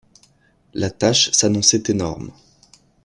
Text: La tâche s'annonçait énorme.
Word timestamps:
La 0.73 0.89
tâche 0.89 1.29
s'annonçait 1.29 1.83
énorme. 1.85 2.31